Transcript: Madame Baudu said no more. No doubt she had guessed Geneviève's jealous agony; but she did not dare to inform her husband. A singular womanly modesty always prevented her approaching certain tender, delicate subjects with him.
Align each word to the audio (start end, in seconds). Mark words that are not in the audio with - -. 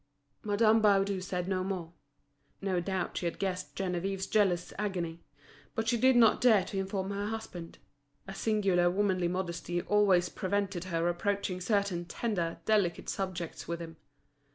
Madame 0.43 0.81
Baudu 0.81 1.21
said 1.21 1.47
no 1.47 1.63
more. 1.63 1.93
No 2.59 2.79
doubt 2.79 3.17
she 3.19 3.27
had 3.27 3.37
guessed 3.37 3.75
Geneviève's 3.75 4.25
jealous 4.25 4.73
agony; 4.79 5.21
but 5.75 5.87
she 5.87 5.95
did 5.97 6.15
not 6.15 6.41
dare 6.41 6.63
to 6.65 6.79
inform 6.79 7.11
her 7.11 7.27
husband. 7.27 7.77
A 8.27 8.33
singular 8.33 8.89
womanly 8.89 9.27
modesty 9.27 9.79
always 9.83 10.27
prevented 10.27 10.85
her 10.85 11.07
approaching 11.07 11.61
certain 11.61 12.05
tender, 12.05 12.57
delicate 12.65 13.09
subjects 13.09 13.67
with 13.67 13.79
him. 13.79 13.95